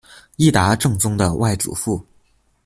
[0.35, 2.03] 伊达政宗的外祖父。